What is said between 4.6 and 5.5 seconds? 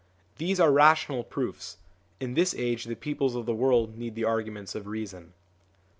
of reason.